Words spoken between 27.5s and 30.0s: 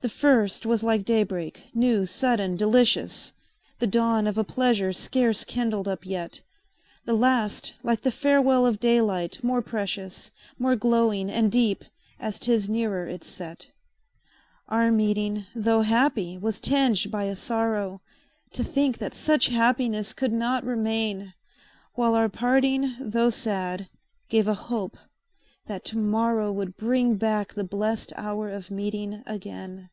the blest hour of meeting again.